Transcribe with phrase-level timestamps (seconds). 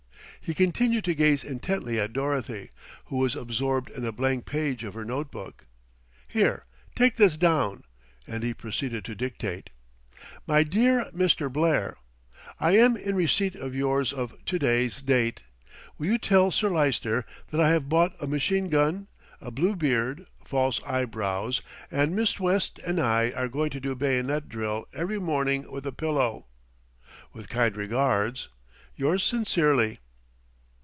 [0.43, 2.71] He continued to gaze intently at Dorothy,
[3.05, 5.67] who was absorbed in a blank page of her note book.
[6.27, 7.83] "Here, take this down;"
[8.25, 9.69] and he proceeded to dictate.
[10.47, 11.53] "MY DEAR MR.
[11.53, 11.95] BLAIR,
[12.59, 15.43] "I am in receipt of yours of to day's date.
[15.99, 19.09] Will you tell Sir Lyster that I have bought a machine gun,
[19.39, 21.61] a blue beard, false eyebrows,
[21.91, 25.91] and Miss West and I are going to do bayonet drill every morning with a
[25.93, 26.47] pillow.
[27.31, 28.49] "With kind regards,
[28.95, 29.99] "Yours sincerely."